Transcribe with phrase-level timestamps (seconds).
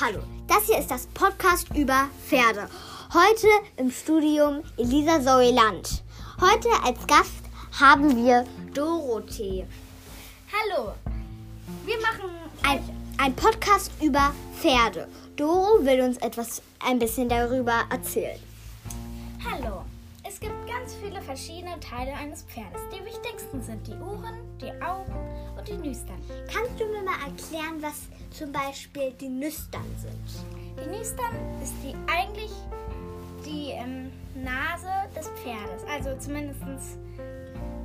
[0.00, 2.68] Hallo, das hier ist das Podcast über Pferde.
[3.12, 3.46] Heute
[3.76, 6.02] im Studium Elisa Zoe Land.
[6.40, 7.44] Heute als Gast
[7.78, 8.44] haben wir
[8.74, 9.64] Dorothee.
[10.52, 10.94] Hallo,
[11.86, 12.28] wir machen
[12.64, 12.82] Ein,
[13.18, 15.06] ein Podcast über Pferde.
[15.36, 18.40] Doro will uns etwas ein bisschen darüber erzählen.
[20.34, 22.80] Es gibt ganz viele verschiedene Teile eines Pferdes.
[22.92, 25.14] Die wichtigsten sind die Ohren, die Augen
[25.56, 26.20] und die Nüstern.
[26.52, 30.44] Kannst du mir mal erklären, was zum Beispiel die Nüstern sind?
[30.76, 32.50] Die Nüstern ist die eigentlich
[33.46, 35.84] die ähm, Nase des Pferdes.
[35.88, 36.98] Also zumindest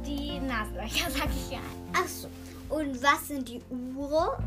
[0.03, 1.59] die Nasenlöcher, sag ich ja.
[1.93, 2.29] Ach so.
[2.69, 4.43] Und was sind die Uhren?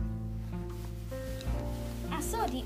[2.10, 2.65] Ach so, die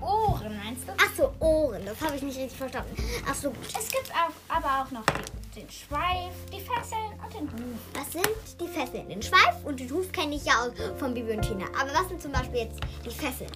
[0.00, 0.92] Ohren meinst du?
[0.98, 1.84] Ach so, Ohren.
[1.84, 2.94] Das habe ich nicht richtig verstanden.
[3.28, 3.66] Ach so, gut.
[3.68, 7.80] Es gibt auch, aber auch noch die, den Schweif, die Fesseln und den Huf.
[7.94, 9.08] Was sind die Fesseln?
[9.08, 11.66] Den Schweif und den Huf kenne ich ja aus von Bibi und Tina.
[11.80, 13.50] Aber was sind zum Beispiel jetzt die Fesseln?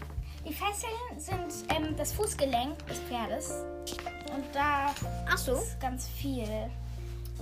[0.47, 3.51] Die Fesseln sind ähm, das Fußgelenk des Pferdes.
[4.35, 4.95] Und da
[5.29, 5.53] Ach so.
[5.55, 6.47] ist ganz viel,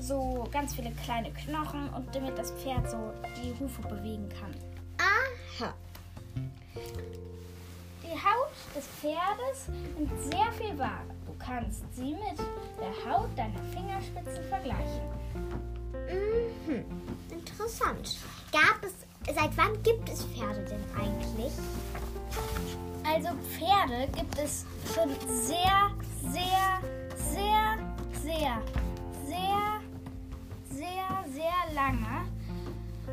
[0.01, 4.55] so ganz viele kleine Knochen und damit das Pferd so die Hufe bewegen kann.
[4.99, 5.75] Aha.
[8.19, 11.03] Die Haut des Pferdes nimmt sehr viel wahr.
[11.25, 12.39] Du kannst sie mit
[12.81, 15.03] der Haut deiner Fingerspitzen vergleichen.
[16.67, 16.85] Mhm.
[17.31, 18.19] Interessant.
[18.51, 18.95] Gab es,
[19.33, 21.53] seit wann gibt es Pferde denn eigentlich?
[23.05, 25.91] Also Pferde gibt es schon sehr,
[26.33, 26.81] sehr,
[27.15, 27.79] sehr,
[28.25, 28.63] sehr,
[29.29, 29.81] sehr,
[30.71, 32.27] sehr, sehr lange.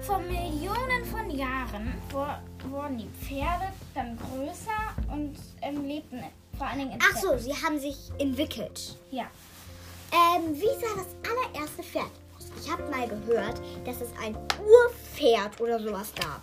[0.02, 6.23] Vor Millionen von Jahren wurden die Pferde dann größer und ähm, lebten
[6.57, 8.95] vor allen Dingen in Ach so, sie haben sich entwickelt.
[9.11, 9.25] Ja.
[10.11, 12.51] Ähm, wie sah das allererste Pferd aus?
[12.61, 16.41] Ich habe mal gehört, dass es ein Urpferd oder sowas gab.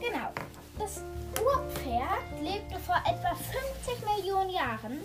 [0.00, 0.32] Genau.
[0.78, 1.02] Das
[1.40, 5.00] Urpferd lebte vor etwa 50 Millionen Jahren.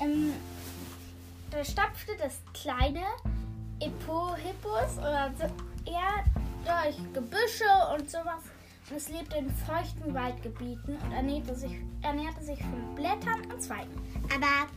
[0.00, 0.32] Ähm,
[1.50, 3.04] da stapfte das kleine
[3.80, 5.44] Epohippus oder so,
[5.90, 6.24] eher
[6.64, 7.64] durch Gebüsche
[7.94, 8.42] und sowas.
[8.94, 11.70] Es lebte in feuchten Waldgebieten und ernährte sich,
[12.02, 13.90] ernährte sich von Blättern und Zweigen.
[14.34, 14.68] Aber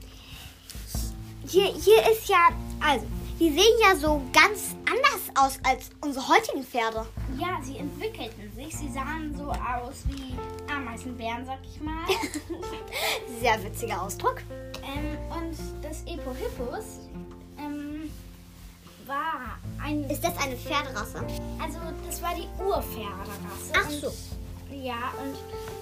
[1.48, 3.06] hier, hier ist ja, also,
[3.40, 7.06] die sehen ja so ganz anders aus als unsere heutigen Pferde.
[7.38, 8.76] Ja, sie entwickelten sich.
[8.78, 10.36] Sie sahen so aus wie
[10.72, 12.06] Ameisenbären, sag ich mal.
[13.42, 14.42] Sehr witziger Ausdruck.
[14.84, 17.10] Ähm, und das Epohippus
[19.08, 20.10] war ein.
[20.10, 21.20] Ist das eine Pferderasse?
[21.62, 23.74] Also, das war die Urpferderasse.
[23.76, 24.14] Ach und, so.
[24.72, 25.36] Ja, und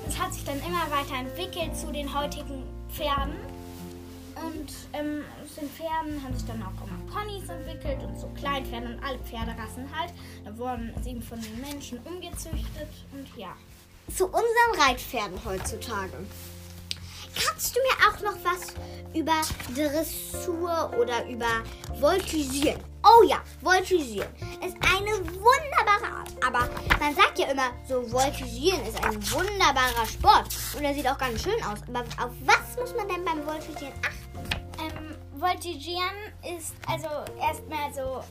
[0.06, 3.36] das hat sich dann immer weiter entwickelt zu den heutigen Pferden.
[4.36, 8.88] Und ähm, aus den Pferden haben sich dann auch immer Ponys entwickelt und so Kleinpferde
[8.88, 10.14] und alle Pferderassen halt.
[10.44, 13.56] Da wurden sie eben von den Menschen umgezüchtet und ja.
[14.16, 16.26] Zu unseren Reitpferden heutzutage.
[17.36, 18.74] Kannst du mir auch noch was
[19.14, 19.42] über
[19.76, 21.64] Dressur oder über
[22.00, 22.82] Voltigieren?
[23.04, 24.30] Oh ja, Voltigieren
[24.66, 26.32] ist eine wunderbare Art.
[26.46, 30.48] Aber man sagt ja immer, so Voltigieren ist ein wunderbarer Sport.
[30.78, 31.80] Und er sieht auch ganz schön aus.
[31.88, 34.21] Aber auf was muss man denn beim Voltigieren achten?
[35.42, 36.14] Voltigieren
[36.56, 37.08] ist also
[37.42, 38.24] erstmal so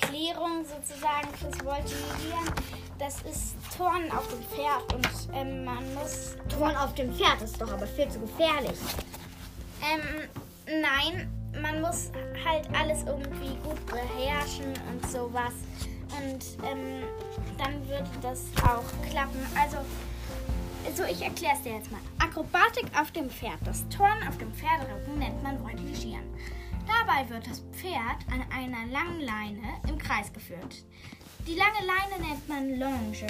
[0.00, 2.54] Erklärung sozusagen fürs Voltigieren.
[3.00, 6.36] Das ist Turnen auf dem Pferd und ähm, man muss.
[6.48, 8.78] Turn auf dem Pferd ist doch aber viel zu gefährlich.
[9.82, 10.28] Ähm,
[10.80, 11.28] nein,
[11.60, 12.12] man muss
[12.44, 15.54] halt alles irgendwie gut beherrschen und sowas.
[16.16, 17.02] Und ähm,
[17.58, 19.44] dann würde das auch klappen.
[19.60, 19.78] Also,
[20.96, 22.00] so ich erkläre es dir jetzt mal.
[22.18, 23.58] Akrobatik auf dem Pferd.
[23.64, 26.24] Das Turnen auf dem Pferderücken nennt man Voltigieren.
[26.86, 30.84] Dabei wird das Pferd an einer langen Leine im Kreis geführt.
[31.46, 33.26] Die lange Leine nennt man Longe.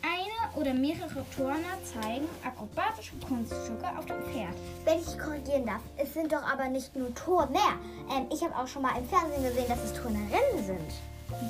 [0.00, 4.54] Eine oder mehrere Turner zeigen akrobatische Kunststücke auf dem Pferd.
[4.84, 7.78] Wenn ich korrigieren darf, es sind doch aber nicht nur Turner.
[8.10, 10.92] Ähm, ich habe auch schon mal im Fernsehen gesehen, dass es Turnerinnen sind.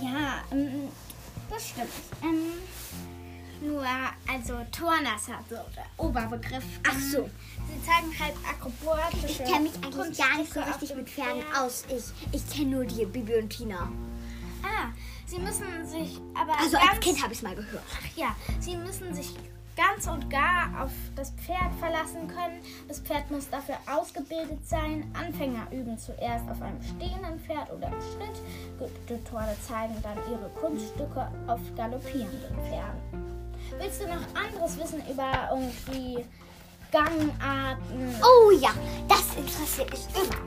[0.02, 0.88] Ja, ähm,
[1.50, 1.90] das stimmt.
[2.22, 2.52] Ähm,
[3.62, 3.84] nur,
[4.30, 6.64] also Turner ist halt so der Oberbegriff.
[6.86, 7.30] Ach Ähm, so.
[7.70, 11.42] Sie zeigen halt akrobatische Ich kenne mich eigentlich gar nicht so Kunststücke richtig mit Pferden
[11.42, 11.56] Pferd.
[11.62, 11.84] aus.
[11.88, 13.90] Ich, ich kenne nur die Bibi und Tina.
[14.62, 14.88] Ah,
[15.26, 17.82] sie müssen sich aber Also als Kind habe ich es mal gehört.
[17.92, 19.34] Ach ja, sie müssen sich
[19.76, 22.60] ganz und gar auf das Pferd verlassen können.
[22.88, 25.08] Das Pferd muss dafür ausgebildet sein.
[25.14, 28.42] Anfänger üben zuerst auf einem stehenden Pferd oder im Schritt.
[28.78, 33.37] Gute Tore zeigen dann ihre Kunststücke auf galoppierenden Pferden.
[33.78, 36.24] Willst du noch anderes wissen über irgendwie
[36.90, 38.14] Gangarten?
[38.22, 38.70] Oh ja,
[39.08, 40.42] das interessiert mich immer.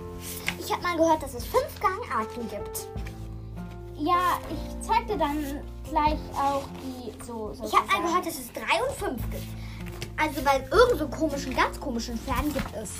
[0.59, 2.87] Ich habe mal gehört, dass es fünf Gangarten gibt.
[3.97, 7.53] Ja, ich zeig dir dann gleich auch die so.
[7.53, 9.47] so Ich habe mal gehört, dass es drei und fünf gibt.
[10.17, 12.91] also bei irgend so komischen, ganz komischen Pferden gibt es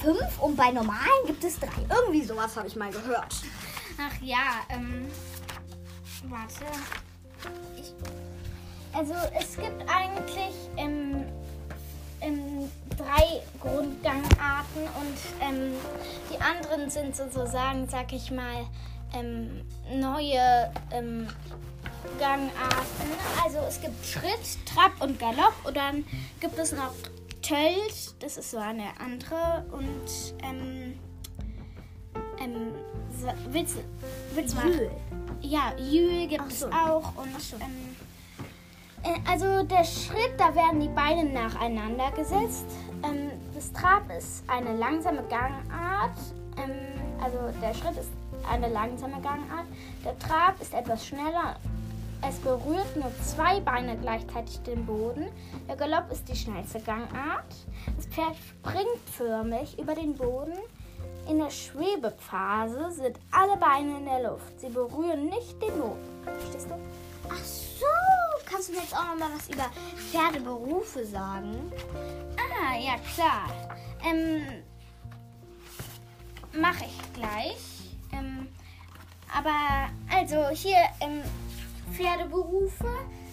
[0.00, 1.86] fünf und bei normalen gibt es drei.
[1.88, 3.34] Irgendwie sowas habe ich mal gehört.
[3.98, 5.06] Ach ja, ähm,
[6.28, 6.64] warte.
[7.76, 7.94] Ich,
[8.92, 11.24] also es gibt eigentlich ähm,
[12.20, 15.72] ähm, drei Grundgangarten und ähm,
[16.32, 18.66] die anderen sind sozusagen, sag ich mal,
[19.14, 21.28] ähm, neue ähm,
[22.18, 23.10] Gangarten.
[23.44, 26.04] Also es gibt Schritt, Trab und Galopp und dann
[26.40, 26.92] gibt es noch
[27.42, 30.98] Tölt, das ist so eine andere und ähm,
[32.40, 32.72] ähm,
[33.20, 33.76] so, willst,
[34.34, 34.68] willst du mal?
[34.68, 34.90] Jül.
[35.42, 36.66] Ja, Jül gibt Ach es so.
[36.68, 37.28] auch und
[37.60, 37.95] ähm, äh,
[39.28, 42.66] also der Schritt, da werden die Beine nacheinander gesetzt.
[43.04, 46.18] Ähm, das Trab ist eine langsame Gangart.
[46.56, 48.10] Ähm, also der Schritt ist
[48.50, 49.66] eine langsame Gangart.
[50.04, 51.56] Der Trab ist etwas schneller.
[52.28, 55.26] Es berührt nur zwei Beine gleichzeitig den Boden.
[55.68, 57.54] Der Galopp ist die schnellste Gangart.
[57.96, 60.54] Das Pferd springt förmlich über den Boden.
[61.28, 64.60] In der Schwebephase sind alle Beine in der Luft.
[64.60, 66.22] Sie berühren nicht den Boden.
[66.22, 66.74] Verstehst du?
[67.28, 67.65] Ach so,
[68.46, 69.70] kannst du mir jetzt auch noch mal was über
[70.10, 71.72] Pferdeberufe sagen?
[72.38, 73.48] Ah, ja klar.
[74.04, 74.62] Ähm,
[76.52, 77.90] mache ich gleich.
[78.12, 78.48] Ähm,
[79.36, 81.22] aber also hier ähm,
[81.92, 82.88] Pferdeberufe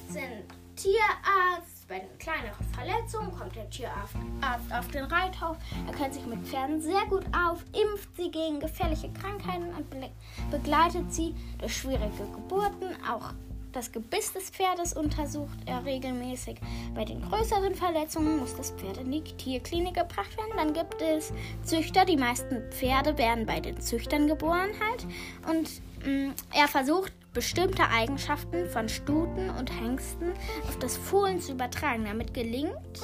[0.09, 0.43] sind
[0.75, 1.87] Tierarzt.
[1.87, 5.57] Bei den kleineren Verletzungen kommt der Tierarzt Arzt auf den Reithof.
[5.87, 10.09] Er kennt sich mit Pferden sehr gut auf, impft sie gegen gefährliche Krankheiten und be
[10.49, 12.95] begleitet sie durch schwierige Geburten.
[13.09, 13.33] Auch
[13.73, 16.57] das Gebiss des Pferdes untersucht er regelmäßig.
[16.95, 20.53] Bei den größeren Verletzungen muss das Pferd in die Tierklinik gebracht werden.
[20.55, 21.33] Dann gibt es
[21.63, 22.05] Züchter.
[22.05, 25.05] Die meisten Pferde werden bei den Züchtern geboren halt.
[25.49, 30.31] Und mh, er versucht bestimmte Eigenschaften von Stuten und Hengsten
[30.67, 32.05] auf das Fohlen zu übertragen.
[32.05, 33.01] Damit gelingt,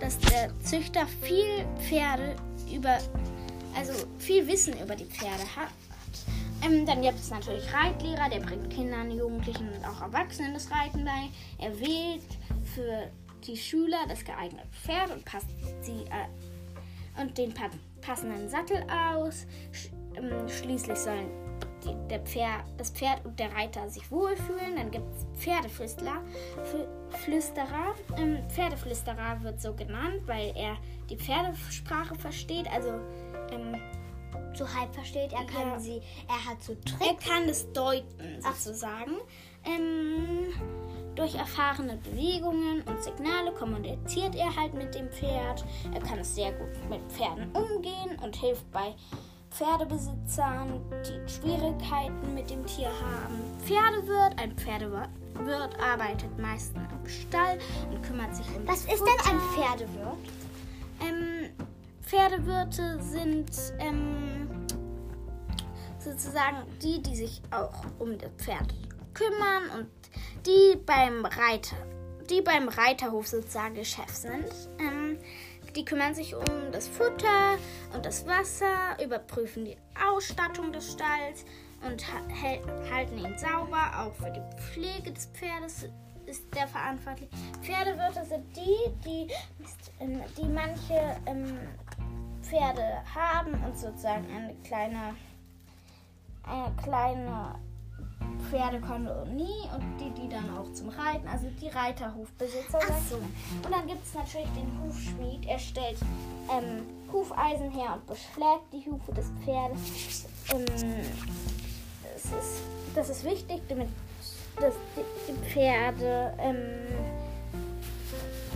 [0.00, 2.36] dass der Züchter viel Pferde
[2.74, 2.98] über,
[3.76, 5.68] also viel Wissen über die Pferde hat.
[6.62, 11.04] Ähm, dann gibt es natürlich Reitlehrer, der bringt Kindern, Jugendlichen und auch Erwachsenen das Reiten
[11.04, 11.28] bei.
[11.58, 12.22] Er wählt
[12.74, 13.10] für
[13.46, 15.48] die Schüler das geeignete Pferd und passt
[15.80, 17.70] sie äh, und den pa
[18.00, 19.46] passenden Sattel aus.
[19.72, 21.30] Sch ähm, schließlich sollen
[21.84, 24.76] die, der Pferd, das Pferd und der Reiter sich wohlfühlen.
[24.76, 26.22] Dann gibt es Pferdeflüsterer.
[26.64, 27.94] Fl- Flüsterer.
[28.18, 30.76] Ähm, Pferdeflüsterer wird so genannt, weil er
[31.08, 32.70] die Pferdesprache versteht.
[32.70, 32.90] Also
[33.50, 33.80] ähm,
[34.54, 35.78] So halb versteht, er kann Ja.
[35.78, 37.24] sie, er hat so er Tricks.
[37.26, 39.16] kann es deuten, sozusagen.
[39.64, 40.52] Ähm,
[41.14, 45.64] durch erfahrene Bewegungen und Signale kommuniziert er halt mit dem Pferd.
[45.92, 48.94] Er kann es sehr gut mit Pferden umgehen und hilft bei
[49.50, 53.40] Pferdebesitzern, die Schwierigkeiten mit dem Tier haben.
[53.64, 57.58] Pferdewirt, ein Pferdewirt arbeitet meistens im Stall
[57.90, 59.40] und kümmert sich um Was ist denn ein.
[59.54, 60.18] Pferdewirt?
[62.10, 64.66] Pferdewirte sind ähm,
[66.00, 68.74] sozusagen die, die sich auch um das Pferd
[69.14, 69.86] kümmern und
[70.44, 71.76] die beim Reiter,
[72.28, 74.44] die beim Reiterhof sozusagen Chef sind.
[74.80, 75.18] Ähm,
[75.76, 77.56] die kümmern sich um das Futter
[77.94, 79.76] und das Wasser, überprüfen die
[80.10, 81.44] Ausstattung des Stalls
[81.86, 82.04] und
[82.92, 83.92] halten ihn sauber.
[83.96, 85.86] Auch für die Pflege des Pferdes
[86.26, 87.30] ist der verantwortlich.
[87.62, 89.28] Pferdewirte sind die, die,
[90.36, 91.56] die manche ähm,
[92.50, 95.14] Pferde haben und sozusagen eine kleine,
[96.42, 97.54] eine kleine
[98.50, 102.80] Pferdekolonie und die, die dann auch zum Reiten, also die Reiterhofbesitzer.
[102.82, 103.16] Ach so.
[103.16, 105.46] Und dann gibt es natürlich den Hufschmied.
[105.46, 105.98] Er stellt
[106.50, 110.26] ähm, Hufeisen her und beschlägt die Hufe des Pferdes.
[110.52, 110.66] Ähm,
[112.14, 112.62] das, ist,
[112.94, 113.88] das ist wichtig, damit
[114.56, 116.88] dass die, die Pferde, ähm,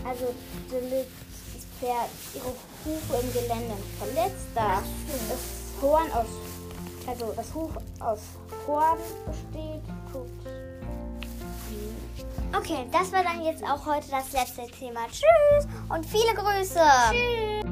[0.04, 0.34] also
[0.70, 1.06] damit
[1.84, 2.46] Pferd ihre
[2.86, 4.82] Hufe im Gelände verletzt, da
[5.28, 6.26] das Horn aus,
[7.06, 8.20] also das Huf aus
[8.66, 9.82] Horn besteht.
[10.10, 10.30] Guckt.
[12.56, 15.00] Okay, das war dann jetzt auch heute das letzte Thema.
[15.08, 16.80] Tschüss und viele Grüße.
[17.10, 17.64] Tschüss.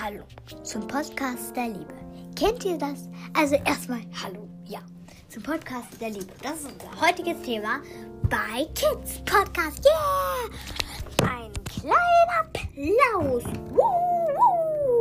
[0.00, 0.22] Hallo
[0.62, 2.11] zum Podcast der Liebe.
[2.36, 3.08] Kennt ihr das?
[3.34, 4.80] Also erstmal Hallo, ja,
[5.28, 6.32] zum Podcast der Liebe.
[6.42, 7.80] Das ist unser heutiges Thema
[8.24, 9.84] bei Kids Podcast.
[9.84, 11.28] Yeah!
[11.28, 13.44] Ein kleiner Applaus.
[13.70, 13.82] Woo,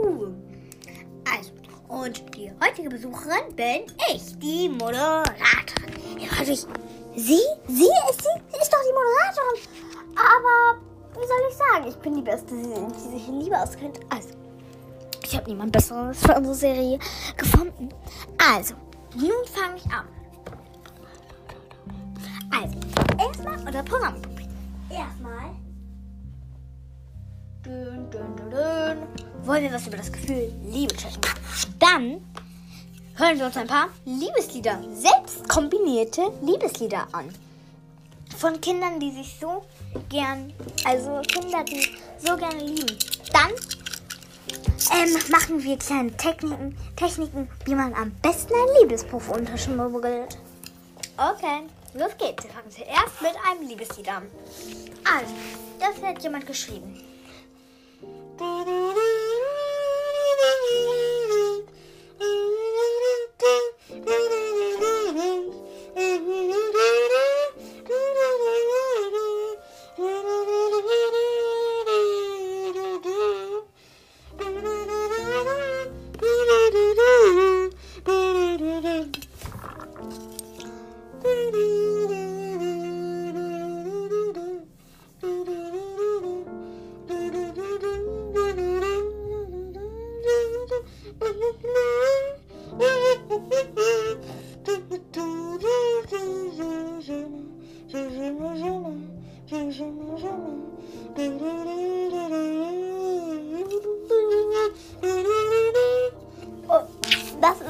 [0.04, 0.34] woo.
[1.30, 1.52] Also,
[1.88, 3.84] und die heutige Besucherin bin
[4.14, 6.20] ich, die Moderatorin.
[6.20, 6.66] Ihr fragt euch,
[7.16, 7.40] sie?
[7.68, 8.60] Sie ist sie?
[8.62, 9.62] Ist doch die Moderatorin.
[10.16, 10.82] Aber,
[11.14, 14.00] wie soll ich sagen, ich bin die Beste, die, sich in Liebe auskennt.
[14.10, 14.30] Also,
[15.32, 17.00] ich habe niemand Besseres für unsere Serie
[17.38, 17.90] gefunden.
[18.38, 18.76] Also,
[19.16, 20.06] nun fange ich an.
[22.52, 22.78] Also,
[23.18, 24.16] erstmal unser Programm.
[24.90, 25.52] Erstmal.
[27.64, 29.46] Dün, dün, dün, dün.
[29.46, 31.22] Wollen wir was über das Gefühl Liebe checken?
[31.80, 32.22] Dann
[33.16, 37.34] hören wir uns ein paar Liebeslieder, selbst kombinierte Liebeslieder an.
[38.38, 39.64] Von Kindern, die sich so
[40.10, 40.52] gern,
[40.84, 41.88] also Kinder, die
[42.20, 42.98] so gerne lieben.
[43.32, 43.52] Dann
[44.92, 50.38] ähm, machen wir kleine Techniken, Techniken, wie man am besten ein Liebesbuch unterschmuggelt.
[51.18, 52.44] Okay, los geht's.
[52.44, 54.24] Wir fangen zuerst mit einem Liebeslied an.
[55.04, 55.34] Also,
[55.80, 57.00] das hat jemand geschrieben.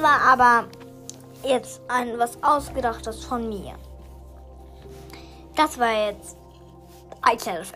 [0.02, 0.68] War aber
[1.44, 3.74] jetzt ein was ausgedachtes von mir.
[5.54, 6.36] Das war jetzt
[7.22, 7.72] ein kleines.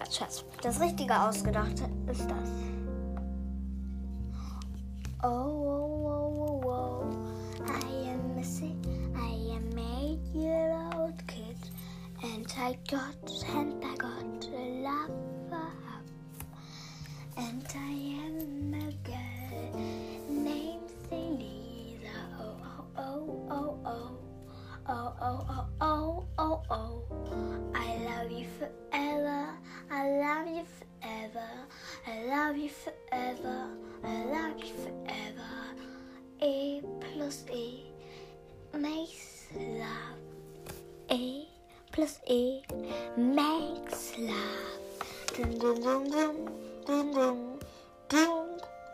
[0.63, 2.49] Das richtige ausgedachte ist das.
[5.23, 7.05] Oh, oh, oh, oh, oh.
[7.67, 8.81] I am missing.
[9.15, 11.57] I am eight year old kid.
[12.23, 13.15] And I got,
[13.55, 13.76] and
[32.47, 33.67] love you forever.
[34.05, 35.51] I love you forever.
[36.41, 40.21] A plus A makes love.
[41.11, 41.49] A
[41.91, 42.63] plus A
[43.17, 44.79] makes love.
[45.35, 46.37] Dun, dun, dun, dun,
[46.87, 47.59] dun, dun,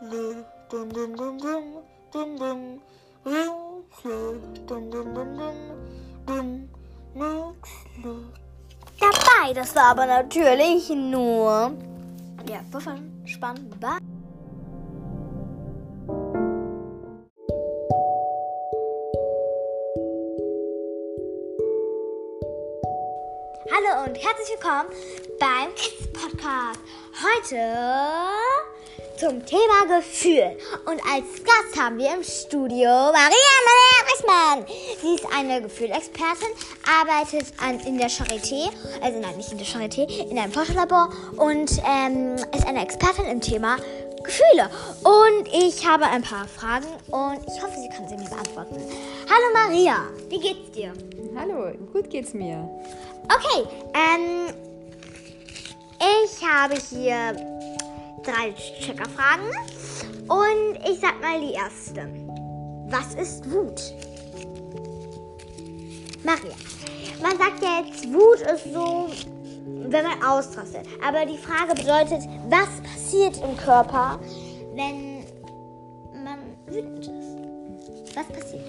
[0.09, 2.81] dun, dun, dun, dun, dun.
[3.23, 4.33] Real slow.
[4.65, 5.57] Dun, dun, dun, dun,
[6.25, 6.69] dun,
[7.13, 8.33] makes love.
[8.99, 11.73] Dabei, das war aber natürlich nur.
[12.49, 12.61] Ja,
[13.23, 13.99] wovon spannbar.
[23.71, 24.89] Hallo und herzlich willkommen
[25.39, 26.79] beim Kids Podcast.
[27.21, 28.72] Heute
[29.17, 30.57] zum Thema Gefühl.
[30.85, 34.65] Und als Gast haben wir im Studio Maria Maria Wissmann.
[35.01, 36.47] Sie ist eine Gefühlexpertin,
[37.01, 38.69] arbeitet an, in der Charité,
[39.01, 43.41] also nein, nicht in der Charité, in einem Forscherlabor und ähm, ist eine Expertin im
[43.41, 43.77] Thema
[44.23, 44.69] Gefühle.
[45.03, 48.77] Und ich habe ein paar Fragen und ich hoffe, sie kann sie mir beantworten.
[49.29, 49.97] Hallo Maria,
[50.29, 50.93] wie geht's dir?
[51.35, 52.67] Hallo, gut geht's mir.
[53.25, 54.53] Okay, ähm,
[55.99, 57.35] ich habe hier
[58.23, 59.49] drei Checkerfragen
[60.27, 62.07] und ich sag mal die erste.
[62.87, 63.93] Was ist Wut?
[66.23, 66.55] Maria,
[67.21, 69.09] man sagt ja jetzt, Wut ist so,
[69.65, 70.85] wenn man ausrastet.
[71.05, 74.19] Aber die Frage bedeutet, was passiert im Körper,
[74.73, 75.25] wenn
[76.23, 78.15] man wütend ist?
[78.15, 78.65] Was passiert?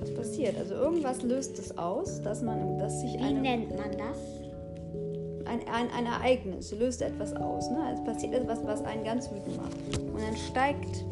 [0.00, 0.56] Was passiert?
[0.58, 4.39] Also irgendwas löst es aus, dass man, dass sich Wie nennt man das?
[5.50, 7.68] Ein, ein, ein Ereignis löst etwas aus.
[7.70, 7.92] Ne?
[7.92, 9.98] Es passiert etwas, was einen ganz wütend macht.
[9.98, 11.04] Und dann steigt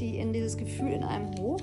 [0.00, 1.60] die in dieses Gefühl in einem hoch.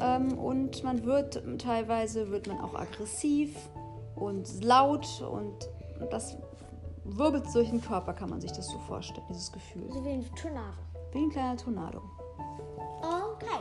[0.00, 3.56] Ähm, und man wird teilweise wird man auch aggressiv
[4.14, 5.68] und laut und
[6.10, 6.36] das
[7.04, 9.90] wirbelt durch den Körper, kann man sich das so vorstellen, dieses Gefühl.
[9.90, 10.76] So wie ein Tornado.
[11.12, 12.02] Wie ein kleiner Tornado.
[13.00, 13.60] Okay.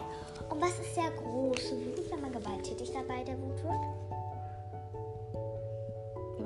[0.50, 3.64] Und was ist der große Wut, wenn man gewalttätig dabei der Wut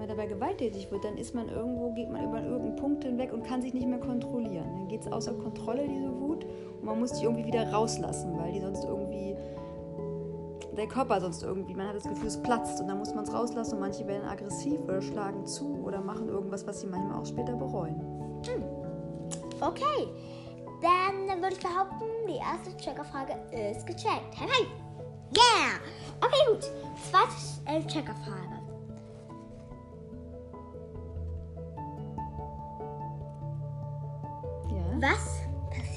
[0.10, 3.62] dabei gewalttätig wird, dann ist man irgendwo, geht man über irgendeinen Punkt hinweg und kann
[3.62, 4.68] sich nicht mehr kontrollieren.
[4.74, 8.52] Dann geht es außer Kontrolle, diese Wut, und man muss die irgendwie wieder rauslassen, weil
[8.52, 9.36] die sonst irgendwie,
[10.76, 13.34] der Körper sonst irgendwie, man hat das Gefühl, es platzt und dann muss man es
[13.34, 17.26] rauslassen und manche werden aggressiv oder schlagen zu oder machen irgendwas, was sie manchmal auch
[17.26, 18.02] später bereuen.
[19.62, 20.08] Okay.
[20.82, 24.34] Dann würde ich behaupten, die erste Checkerfrage ist gecheckt.
[24.36, 24.68] Hey, hey.
[25.36, 25.80] Yeah.
[26.22, 26.72] Okay, gut.
[27.12, 27.30] Zweite
[27.66, 28.59] äh, Checkerfrage.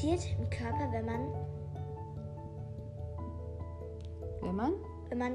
[0.03, 1.29] Passiert passiert im Körper, wenn man,
[4.41, 4.73] Wenn man?
[5.09, 5.33] wenn man,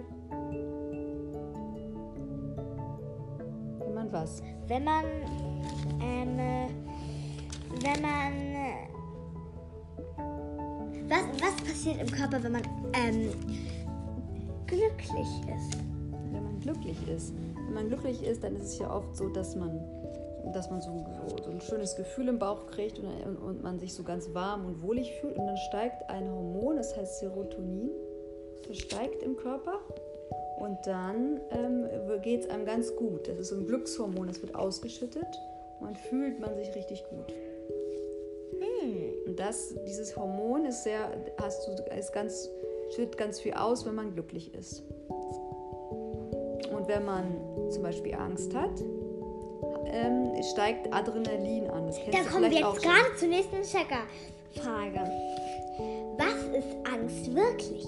[3.79, 4.43] Wenn man was?
[4.67, 5.05] wenn man,
[6.01, 6.67] ähm, äh,
[7.81, 8.33] wenn man,
[11.07, 13.29] was, was passiert im Körper, wenn man, ähm,
[14.65, 15.77] glücklich ist?
[16.31, 17.33] Wenn man glücklich ist.
[17.55, 19.79] Wenn man glücklich ist, dann ist es ja oft so, dass man,
[20.53, 23.93] dass man so, so, so ein schönes Gefühl im Bauch kriegt und, und, man sich
[23.93, 25.37] so ganz warm und wohlig fühlt.
[25.37, 27.89] Und dann steigt ein Hormon, das heißt Serotonin,
[28.67, 29.79] das steigt im Körper.
[30.59, 31.87] Und dann ähm,
[32.21, 33.27] geht es einem ganz gut.
[33.27, 35.39] Das ist so ein Glückshormon, das wird ausgeschüttet.
[35.79, 37.31] Und dann fühlt man sich richtig gut.
[39.27, 41.11] Und das, dieses Hormon ist sehr,
[41.41, 42.49] hast du, ist ganz,
[42.95, 44.83] schüttet ganz viel aus, wenn man glücklich ist.
[46.71, 47.35] Und wenn man
[47.69, 48.81] zum Beispiel Angst hat,
[49.97, 51.87] ähm, steigt Adrenalin an.
[51.87, 54.99] Das kennst Da kommen wir jetzt gerade zur nächsten Checker-Frage.
[56.17, 57.85] Was ist Angst wirklich?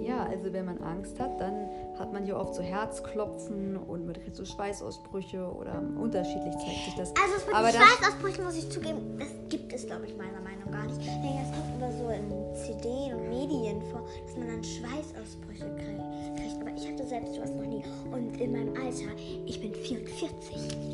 [0.00, 1.68] Ja, also wenn man Angst hat, dann
[1.98, 6.94] hat man hier oft so Herzklopfen und man kriegt so Schweißausbrüche oder unterschiedlich zeigt sich
[6.96, 7.12] das.
[7.16, 10.58] Also mit Aber Schweißausbrüchen muss ich zugeben, das gibt es, glaube ich, meiner Meinung nach
[10.70, 10.98] gar nicht.
[11.00, 16.36] Das kommt immer so in CD und Medien vor, dass man dann Schweißausbrüche kriegt.
[16.36, 16.60] kriegt.
[16.60, 17.82] Aber ich hatte selbst sowas noch nie.
[18.12, 19.10] Und in meinem Alter,
[19.46, 20.87] ich bin 44.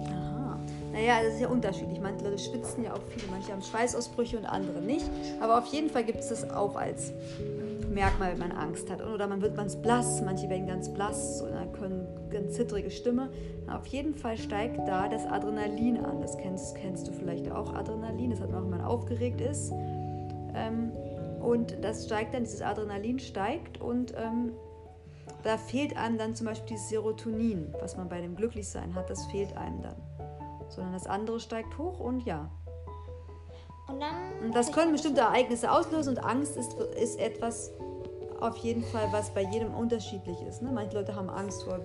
[0.95, 2.01] Naja, das ist ja unterschiedlich.
[2.01, 5.11] Manche Leute schwitzen ja auch viel, manche haben Schweißausbrüche und andere nicht.
[5.41, 7.13] Aber auf jeden Fall gibt es das auch als
[7.93, 9.05] Merkmal, wenn man Angst hat.
[9.05, 13.29] Oder man wird ganz blass, manche werden ganz blass oder können ganz zittrige Stimme.
[13.69, 16.23] Auf jeden Fall steigt da das Adrenalin an.
[16.23, 18.31] Das kennst, kennst du vielleicht auch, Adrenalin.
[18.31, 19.73] Das hat man auch, wenn man aufgeregt ist.
[20.55, 20.93] Ähm,
[21.41, 24.53] und das steigt dann, dieses Adrenalin steigt und ähm,
[25.43, 29.27] da fehlt einem dann zum Beispiel dieses Serotonin, was man bei dem Glücklichsein hat, das
[29.27, 29.97] fehlt einem dann.
[30.69, 32.51] Sondern das andere steigt hoch und ja.
[33.89, 34.47] Und dann.
[34.47, 37.73] Und das können bestimmte Ereignisse auslösen und Angst ist, ist etwas
[38.41, 40.63] auf jeden Fall, was bei jedem unterschiedlich ist.
[40.63, 40.71] Ne?
[40.73, 41.81] Manche Leute haben Angst vor,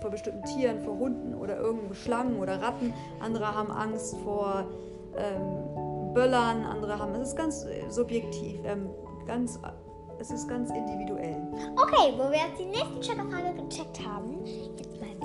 [0.00, 2.92] vor bestimmten Tieren, vor Hunden oder irgendwelchen Schlangen oder Ratten.
[3.20, 4.64] Andere haben Angst vor
[5.16, 7.14] ähm, Böllern, andere haben.
[7.14, 8.90] Es ist ganz subjektiv, ähm,
[9.26, 9.58] ganz,
[10.18, 11.40] es ist ganz individuell.
[11.76, 14.44] Okay, wo wir jetzt die nächste Checkerfrage gecheckt haben,
[14.76, 15.19] jetzt mal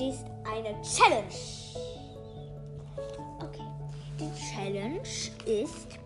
[0.00, 1.26] bestehst eine Challenge.
[3.38, 3.66] Okay.
[4.18, 5.02] Die Challenge
[5.44, 5.98] ist,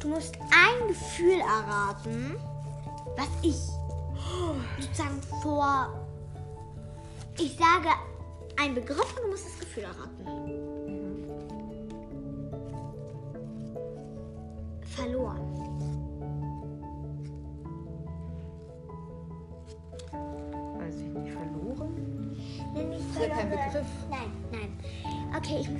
[0.00, 2.36] du musst ein Gefühl erraten,
[3.16, 3.56] was ich
[4.78, 5.88] sozusagen vor.
[7.38, 7.88] Ich sage
[8.60, 10.58] einen Begriff und du musst das Gefühl erraten.
[14.96, 15.47] verloren.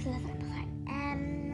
[0.09, 0.69] Mir was anderes.
[0.89, 1.53] Ähm,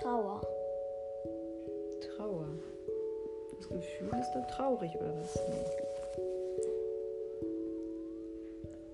[0.00, 0.40] Trauer.
[2.16, 2.48] Trauer.
[3.56, 5.34] Das Gefühl ist doch traurig oder was?
[5.48, 5.64] Nee.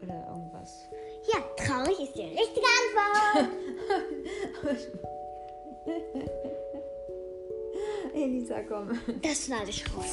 [0.03, 0.89] Oder irgendwas.
[1.33, 3.51] Ja, traurig ist die richtige Antwort.
[8.41, 8.99] Elisa, komm.
[9.21, 10.07] Das schneide ich raus.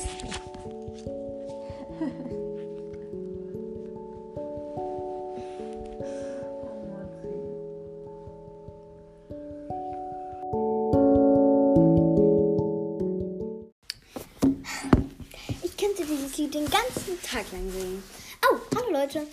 [15.63, 18.03] Ich könnte dieses Lied den ganzen Tag lang singen.
[18.43, 19.25] Oh, hallo Leute.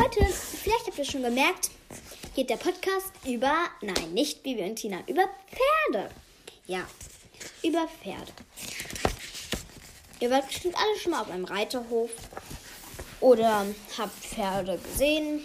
[0.00, 1.70] Heute, vielleicht habt ihr schon gemerkt,
[2.34, 6.10] geht der Podcast über, nein, nicht Bibi und Tina, über Pferde.
[6.66, 6.86] Ja,
[7.68, 8.32] über Pferde.
[10.20, 12.10] Ihr wart bestimmt alle schon mal auf einem Reiterhof
[13.20, 15.42] oder habt Pferde gesehen.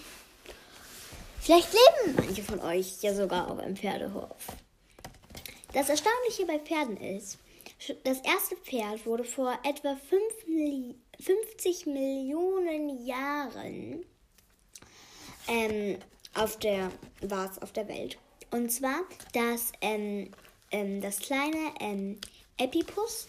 [1.39, 4.35] Vielleicht leben manche von euch ja sogar auf einem Pferdehof.
[5.73, 7.37] Das Erstaunliche bei Pferden ist,
[8.03, 14.05] das erste Pferd wurde vor etwa fünf Milli- 50 Millionen Jahren
[15.47, 15.97] ähm,
[16.33, 18.17] auf der war auf der Welt.
[18.51, 19.01] Und zwar
[19.33, 20.31] das ähm,
[20.73, 22.19] ähm, das kleine ähm,
[22.57, 23.27] Epipus.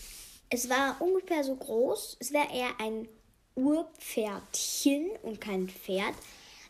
[0.50, 2.16] Es war ungefähr so groß.
[2.18, 3.08] Es wäre eher ein
[3.54, 6.14] Urpferdchen und kein Pferd,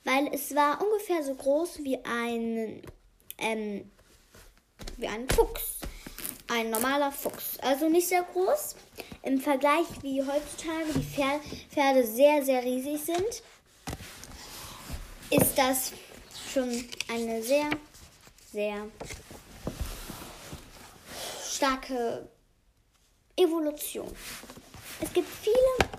[0.04, 2.82] weil es war ungefähr so groß wie ein
[3.38, 3.90] ähm,
[4.98, 5.78] wie ein Fuchs.
[6.46, 7.58] Ein normaler Fuchs.
[7.60, 8.76] Also nicht sehr groß.
[9.22, 13.42] Im Vergleich wie heutzutage die Pfer- Pferde sehr, sehr riesig sind,
[15.30, 15.92] ist das
[16.52, 17.70] schon eine sehr,
[18.52, 18.86] sehr
[21.64, 22.28] starke
[23.36, 24.14] Evolution.
[25.00, 25.90] Es gibt viele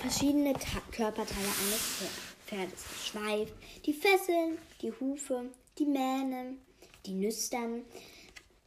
[0.00, 2.04] verschiedene Ta Körperteile eines
[2.46, 2.84] Pferdes.
[3.04, 3.50] Schweif,
[3.84, 5.46] die Fesseln, die Hufe,
[5.76, 6.54] die Mähne,
[7.04, 7.84] die Nüstern,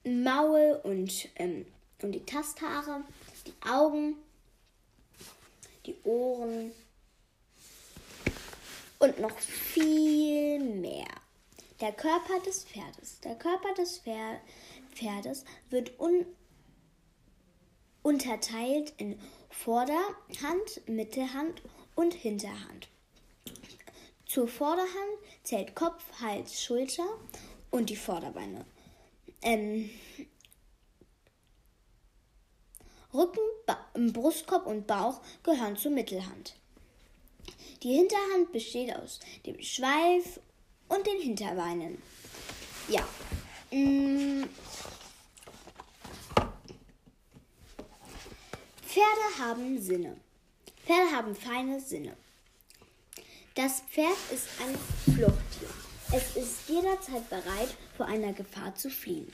[0.04, 1.66] Maul und, ähm,
[2.02, 3.02] und die Tasthaare,
[3.48, 4.18] die Augen,
[5.86, 6.74] die Ohren
[9.00, 11.08] und noch viel mehr.
[11.80, 13.22] Der Körper des Pferdes.
[13.22, 14.42] Der Körper des Pfer
[15.00, 16.26] Pferdes wird un
[18.02, 21.62] unterteilt in Vorderhand, Mittelhand
[21.96, 22.88] und Hinterhand.
[24.26, 27.08] Zur Vorderhand zählt Kopf, Hals, Schulter
[27.72, 28.66] und die Vorderbeine.
[29.42, 29.90] Ähm,
[33.14, 36.56] Rücken, ba Brustkorb und Bauch gehören zur Mittelhand.
[37.82, 40.40] Die Hinterhand besteht aus dem Schweif
[40.90, 42.02] und den Hinterbeinen.
[42.88, 43.08] Ja.
[43.72, 44.44] Mm.
[48.90, 50.18] Pferde haben Sinne.
[50.84, 52.18] Pferde haben feine Sinne.
[53.54, 55.70] Das Pferd ist ein Fluchttier.
[56.12, 59.32] Es ist jederzeit bereit, vor einer Gefahr zu fliehen.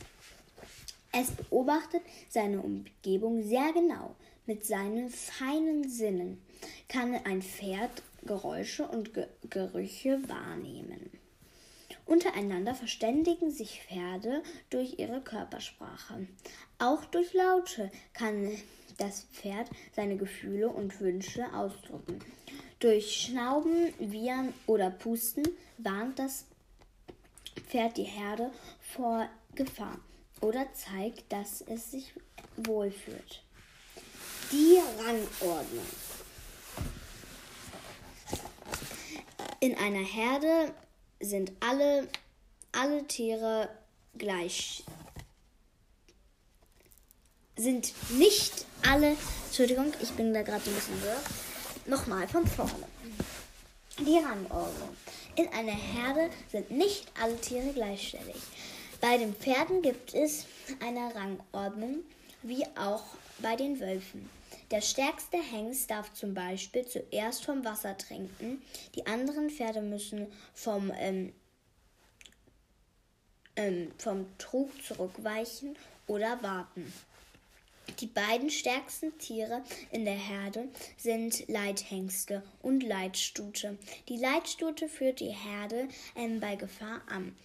[1.14, 4.18] Es beobachtet seine Umgebung sehr genau.
[4.46, 6.44] Mit seinen feinen Sinnen
[6.90, 11.12] kann ein Pferd Geräusche und Ge Gerüche wahrnehmen.
[12.06, 16.28] Untereinander verständigen sich Pferde durch ihre Körpersprache.
[16.78, 18.52] Auch durch Laute kann
[18.98, 22.20] das Pferd seine Gefühle und Wünsche ausdrücken.
[22.80, 26.46] Durch Schnauben, Wiehern oder Pusten warnt das
[27.68, 29.98] Pferd die Herde vor Gefahr
[30.42, 32.14] oder zeigt, dass es sich
[32.58, 33.42] wohlfühlt.
[34.52, 35.86] Die Rangordnung.
[39.60, 40.74] In einer Herde
[41.20, 42.08] sind alle,
[42.72, 43.70] alle Tiere
[44.18, 44.84] gleich.
[47.58, 49.16] Sind nicht alle.
[49.46, 51.22] Entschuldigung, ich bin da gerade ein bisschen wirr.
[51.86, 52.88] Nochmal von vorne.
[54.00, 54.90] Die Rangordnung.
[55.38, 58.36] In einer Herde sind nicht alle Tiere gleichstellig.
[59.00, 60.46] Bei den Pferden gibt es
[60.82, 62.04] eine Rangordnung,
[62.44, 63.04] wie auch
[63.40, 64.30] bei den Wölfen.
[64.72, 68.62] Der stärkste Hengst darf zum Beispiel zuerst vom Wasser trinken.
[68.96, 71.32] Die anderen Pferde müssen vom, ähm,
[73.56, 76.92] ähm, vom Trug zurückweichen oder warten.
[78.00, 80.68] Die beiden stärksten Tiere in der Herde
[80.98, 83.78] sind Leithengste und Leitstute.
[84.10, 87.36] Die Leitstute führt die Herde ähm, bei Gefahr an.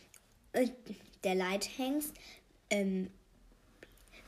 [0.52, 0.68] Äh,
[1.22, 2.12] der Leithengst
[2.70, 3.10] ähm,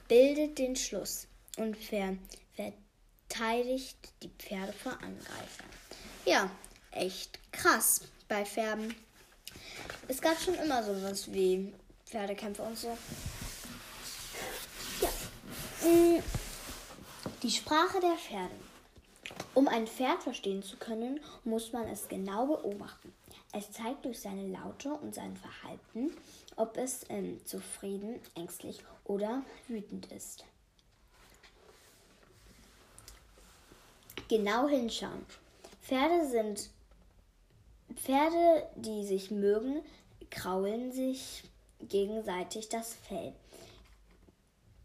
[0.08, 2.16] bildet den Schluss und ver
[2.54, 5.70] verteidigt die Pferde vor Angreifern.
[6.26, 6.50] Ja,
[6.90, 8.94] echt krass bei Pferden.
[10.08, 11.72] Es gab schon immer sowas wie
[12.06, 12.96] Pferdekämpfe und so.
[15.00, 15.08] Ja.
[15.88, 16.22] Mm,
[17.41, 18.54] die Sprache der Pferde.
[19.54, 23.12] Um ein Pferd verstehen zu können, muss man es genau beobachten.
[23.52, 26.16] Es zeigt durch seine Laute und sein Verhalten,
[26.56, 30.44] ob es ähm, zufrieden, ängstlich oder wütend ist.
[34.28, 35.26] Genau hinschauen.
[35.82, 36.70] Pferde sind
[37.94, 39.82] Pferde, die sich mögen,
[40.30, 41.44] kraulen sich
[41.80, 43.34] gegenseitig das Fell.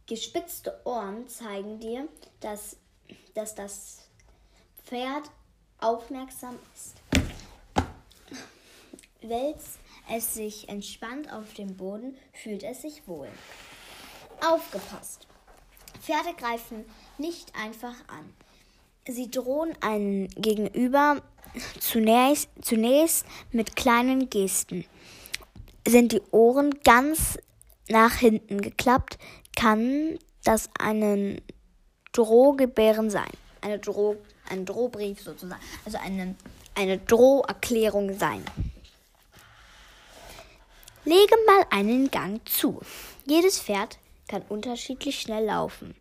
[0.07, 2.07] Gespitzte Ohren zeigen dir,
[2.39, 2.77] dass,
[3.33, 3.97] dass das
[4.85, 5.29] Pferd
[5.79, 6.95] aufmerksam ist.
[9.21, 13.27] Wälzt es sich entspannt auf dem Boden, fühlt es sich wohl.
[14.39, 15.27] Aufgepasst!
[16.01, 16.85] Pferde greifen
[17.17, 18.33] nicht einfach an.
[19.09, 21.21] Sie drohen einen Gegenüber
[21.81, 24.85] zunächst, zunächst mit kleinen Gesten.
[25.85, 27.37] Sind die Ohren ganz
[27.89, 29.17] nach hinten geklappt,
[29.57, 31.41] kann das einen
[32.13, 33.31] Drohgebären sein.
[33.59, 34.15] Eine Droh,
[34.49, 35.61] ein Drohbrief sozusagen.
[35.83, 36.35] Also eine,
[36.75, 38.45] eine Droherklärung sein.
[41.05, 42.79] Lege mal einen Gang zu.
[43.25, 45.95] Jedes Pferd kann unterschiedlich schnell laufen.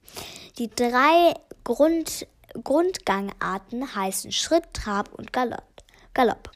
[0.58, 1.32] Die drei
[1.64, 2.26] Grund,
[2.62, 5.82] Grundgangarten heißen Schritt, Trab und Galopp.
[6.12, 6.50] Galopp.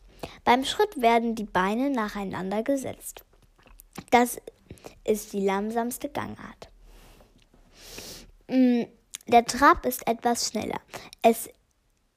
[0.45, 3.25] Beim Schritt werden die Beine nacheinander gesetzt.
[4.11, 4.39] Das
[5.05, 6.70] ist die langsamste Gangart.
[8.51, 8.83] Mm,
[9.29, 10.81] der Trab ist etwas schneller.
[11.23, 11.49] Es,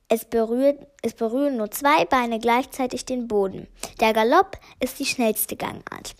[0.09, 3.67] es, berührt, es berühren nur zwei Beine gleichzeitig den Boden.
[3.99, 6.15] Der Galopp ist die schnellste Gangart.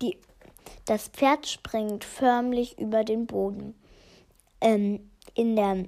[0.00, 0.16] Die,
[0.86, 3.78] das Pferd springt förmlich über den Boden.
[4.62, 5.84] Ähm, in der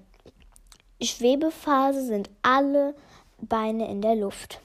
[1.03, 2.95] Schwebephase sind alle
[3.39, 4.61] Beine in der Luft.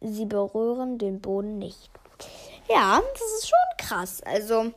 [0.00, 1.90] Sie berühren den Boden nicht.
[2.68, 4.22] Ja, das ist schon krass.
[4.22, 4.72] Also,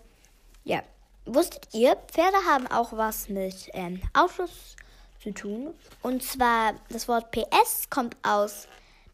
[0.70, 0.84] ja.
[1.26, 4.76] Wusstet ihr, Pferde haben auch was mit ähm, Autos
[5.22, 5.74] zu tun.
[6.02, 8.68] Und zwar, das Wort PS kommt aus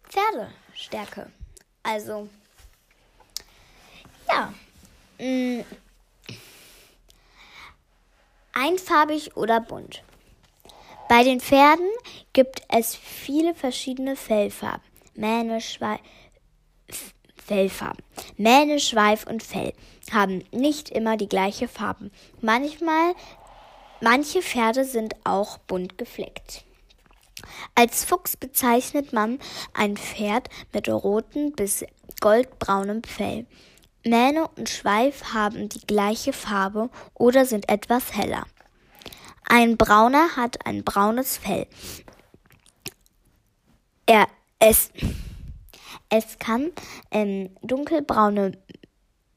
[0.03, 1.31] Pferdestärke.
[1.81, 2.29] Also,
[4.29, 4.53] ja.
[5.17, 5.65] Mh, mm,
[8.53, 10.03] einfarbig oder bunt.
[11.07, 11.89] Bei den Pferden
[12.33, 14.83] gibt es viele verschiedene Fellfarben.
[15.13, 16.01] Mähne, Schweif,
[17.45, 18.03] Fellfarben.
[18.37, 19.73] Mähne, Schweif und Fell
[20.11, 22.09] haben nicht immer die gleiche Farbe.
[22.41, 23.13] Manchmal,
[24.01, 26.63] manche Pferde sind auch bunt gefleckt.
[27.75, 29.39] Als Fuchs bezeichnet man
[29.73, 31.85] ein Pferd mit rotem bis
[32.19, 33.45] goldbraunem Fell.
[34.03, 38.45] Mähne und Schweif haben die gleiche Farbe oder sind etwas heller.
[39.47, 41.67] Ein Brauner hat ein braunes Fell.
[44.07, 44.27] Er,
[44.59, 44.91] es,
[46.17, 46.71] es kann
[47.11, 48.53] ähm, dunkelbraune,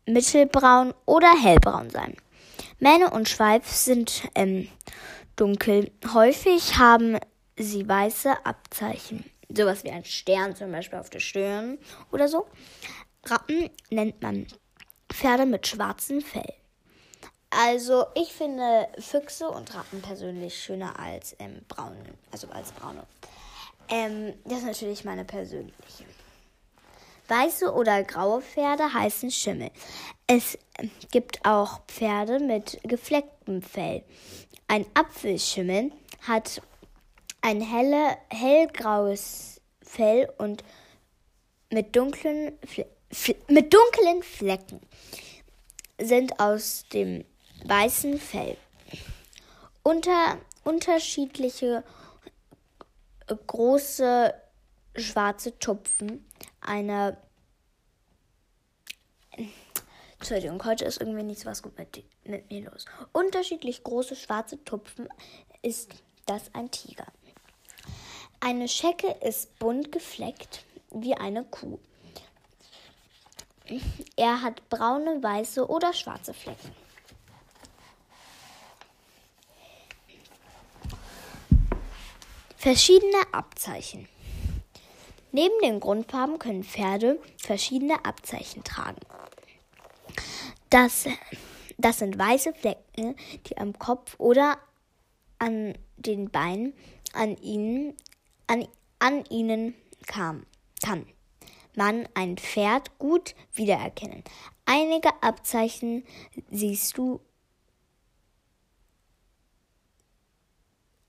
[0.06, 2.16] mittelbraun oder hellbraun sein.
[2.78, 4.68] Mähne und Schweif sind ähm,
[5.36, 5.90] dunkel.
[6.12, 7.18] Häufig haben
[7.56, 9.24] sie weiße Abzeichen.
[9.48, 11.78] Sowas wie ein Stern zum Beispiel auf der Stirn
[12.12, 12.46] oder so.
[13.24, 14.46] Rappen nennt man
[15.08, 16.54] Pferde mit schwarzem Fell.
[17.50, 21.96] Also ich finde Füchse und Rappen persönlich schöner als ähm, braune,
[22.30, 23.04] also als braune.
[23.88, 26.04] Ähm, das ist natürlich meine persönliche.
[27.28, 29.70] Weiße oder graue Pferde heißen Schimmel.
[30.26, 30.58] Es
[31.12, 34.02] gibt auch Pferde mit geflecktem Fell.
[34.66, 35.92] Ein Apfelschimmel
[36.26, 36.62] hat
[37.40, 40.64] ein helle, hellgraues Fell und
[41.70, 42.58] mit dunklen,
[43.48, 44.80] mit dunklen Flecken
[45.98, 47.24] sind aus dem
[47.64, 48.56] weißen Fell.
[49.82, 51.84] Unter, unterschiedliche
[53.46, 54.34] große
[54.96, 56.24] schwarze Tupfen
[56.68, 57.16] einer
[60.18, 62.84] Entschuldigung, heute ist irgendwie nichts was gut mit, mit mir los.
[63.12, 65.08] Unterschiedlich große schwarze Tupfen
[65.62, 65.94] ist
[66.26, 67.06] das ein Tiger.
[68.40, 71.78] Eine Schecke ist bunt gefleckt wie eine Kuh.
[74.16, 76.72] Er hat braune, weiße oder schwarze Flecken.
[82.56, 84.08] Verschiedene Abzeichen.
[85.32, 89.00] Neben den Grundfarben können Pferde verschiedene Abzeichen tragen.
[90.70, 91.06] Das,
[91.76, 94.58] das sind weiße Flecken, die am Kopf oder
[95.38, 96.74] an den Beinen
[97.12, 97.94] an ihnen,
[98.46, 98.66] an,
[98.98, 99.74] an ihnen
[100.06, 100.46] kam,
[100.82, 101.06] kann
[101.74, 104.24] man ein Pferd gut wiedererkennen.
[104.66, 106.04] Einige Abzeichen
[106.50, 107.20] siehst du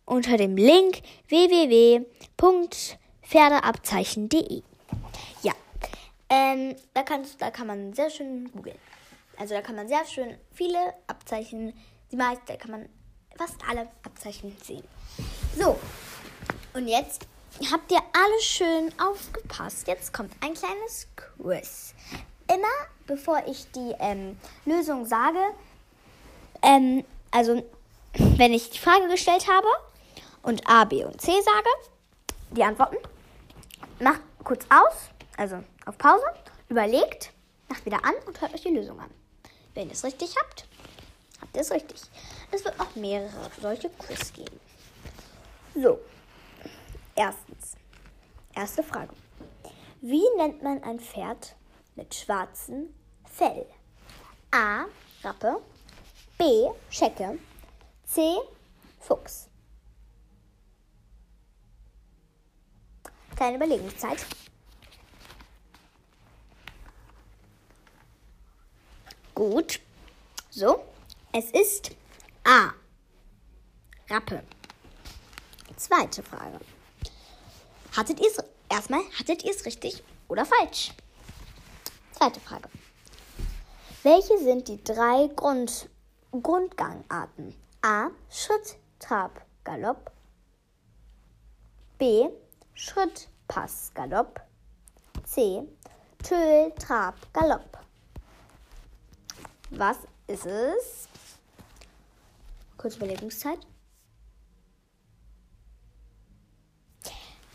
[0.06, 1.02] unter dem Link
[3.30, 4.63] www.pferdeabzeichen.de.
[5.44, 5.54] Ja,
[6.30, 8.78] ähm, da, kannst, da kann man sehr schön googeln.
[9.38, 11.74] Also da kann man sehr schön viele Abzeichen,
[12.12, 12.89] die meisten, da kann man
[13.38, 14.84] fast alle Abzeichen sehen.
[15.58, 15.78] So,
[16.74, 17.28] und jetzt
[17.72, 19.88] habt ihr alle schön aufgepasst.
[19.88, 21.94] Jetzt kommt ein kleines Quiz.
[22.48, 22.68] Immer
[23.06, 25.39] bevor ich die ähm, Lösung sage,
[26.62, 27.63] ähm, also
[28.13, 29.68] wenn ich die Frage gestellt habe,
[30.42, 31.70] und A, B und C sage,
[32.52, 32.98] die Antworten,
[34.00, 36.26] macht kurz aus, also auf Pause,
[36.70, 37.32] überlegt,
[37.68, 39.10] macht wieder an und hört euch die Lösung an.
[39.74, 40.68] Wenn ihr es richtig habt,
[41.42, 42.02] habt ihr es richtig.
[42.52, 44.60] Es wird noch mehrere solche Quiz geben.
[45.76, 46.00] So,
[47.15, 47.76] erstens,
[48.56, 49.13] erste Frage.
[50.02, 51.56] Wie nennt man ein Pferd
[51.96, 52.94] mit schwarzem
[53.26, 53.65] Fell?
[54.52, 54.86] A.
[55.24, 55.62] Rappe.
[56.38, 56.70] B.
[56.89, 57.38] Schecke.
[58.06, 58.38] C.
[59.00, 59.49] Fuchs.
[63.39, 64.25] Kleine Überlegungszeit.
[69.34, 69.80] Gut.
[70.49, 70.84] So,
[71.32, 71.91] es ist
[72.43, 72.73] A.
[74.10, 74.43] Rappe.
[75.78, 76.60] Zweite Frage.
[77.95, 80.91] Hattet ihr es erstmal, hattet ihr es richtig oder falsch?
[82.12, 82.67] Zweite Frage.
[84.04, 85.88] Welche sind die drei Grund,
[86.32, 87.56] Grundgangarten?
[87.84, 88.10] A.
[88.30, 90.12] Schritt, Trab, Galopp.
[91.97, 92.28] B.
[92.82, 94.39] Schritt, Pass, Galopp.
[95.26, 95.68] C.
[96.24, 97.78] Töl, Trab, Galopp.
[99.72, 101.10] Was ist es?
[102.78, 103.60] Kurz Überlegungszeit.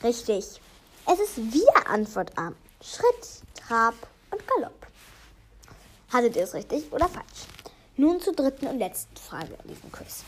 [0.03, 0.61] Richtig.
[1.07, 2.53] Es ist wieder Antwort A.
[2.83, 3.95] Schritt, Trab
[4.31, 4.87] und Galopp.
[6.13, 7.47] Hattet ihr es richtig oder falsch?
[7.97, 10.23] Nun zur dritten und letzten Frage in diesem Quiz.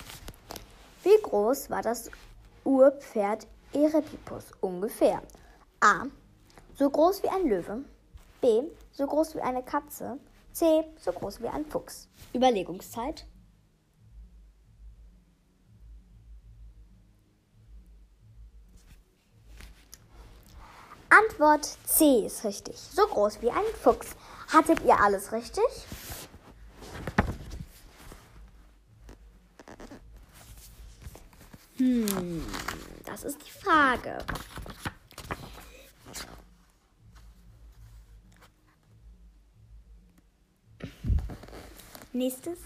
[1.02, 2.10] Wie groß war das
[2.64, 5.22] Urpferd Erebipus ungefähr?
[5.80, 6.04] A.
[6.78, 7.84] So groß wie ein Löwe.
[8.40, 8.62] B.
[8.92, 10.18] So groß wie eine Katze.
[10.52, 10.84] C.
[10.98, 12.08] So groß wie ein Fuchs.
[12.32, 13.26] Überlegungszeit.
[21.10, 22.76] Antwort C ist richtig.
[22.78, 24.16] So groß wie ein Fuchs.
[24.52, 25.64] Hattet ihr alles richtig?
[31.78, 32.06] Hm,
[33.16, 34.18] das ist die Frage.
[42.12, 42.58] Nächstes.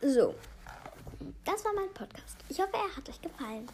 [0.00, 0.34] So,
[1.44, 2.36] das war mein Podcast.
[2.48, 3.68] Ich hoffe, er hat euch gefallen.